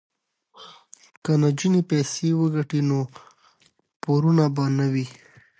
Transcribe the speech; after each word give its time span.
که 1.23 1.31
نجونې 1.43 1.81
پیسې 1.89 2.27
وګټي 2.39 2.81
نو 2.89 2.99
پورونه 4.01 4.45
به 4.55 4.65
نه 4.77 4.85
وي. 4.93 5.07